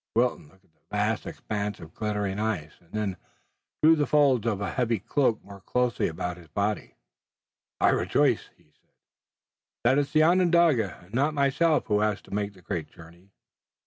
Wilton 0.15 0.47
looked 0.49 0.65
at 0.65 0.73
the 0.73 0.79
vast 0.97 1.27
expanse 1.27 1.79
of 1.79 1.93
glittering 1.93 2.39
ice, 2.39 2.73
and 2.79 2.91
then 2.91 3.17
drew 3.83 3.95
the 3.95 4.07
folds 4.07 4.47
of 4.47 4.59
a 4.59 4.71
heavy 4.71 4.97
cloak 4.97 5.43
more 5.43 5.61
closely 5.61 6.07
about 6.07 6.37
his 6.37 6.47
body. 6.47 6.95
"I 7.79 7.89
rejoice," 7.89 8.49
he 8.57 8.71
said, 8.81 8.89
"that 9.83 9.99
it's 9.99 10.11
the 10.11 10.23
Onondaga 10.23 10.97
and 11.03 11.13
not 11.13 11.35
myself 11.35 11.85
who 11.85 11.99
has 11.99 12.19
to 12.23 12.33
make 12.33 12.53
the 12.53 12.63
great 12.63 12.89
journey. 12.89 13.29